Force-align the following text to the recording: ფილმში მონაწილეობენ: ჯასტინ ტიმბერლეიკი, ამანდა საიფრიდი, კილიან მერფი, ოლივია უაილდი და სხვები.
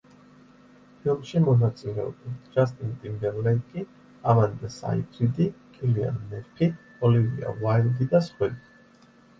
ფილმში 1.01 1.41
მონაწილეობენ: 1.47 2.39
ჯასტინ 2.55 2.95
ტიმბერლეიკი, 3.03 3.85
ამანდა 4.35 4.71
საიფრიდი, 4.79 5.51
კილიან 5.79 6.21
მერფი, 6.35 6.75
ოლივია 7.09 7.57
უაილდი 7.63 8.13
და 8.17 8.27
სხვები. 8.33 9.09